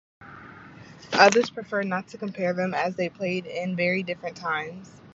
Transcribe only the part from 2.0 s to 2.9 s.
to compare them,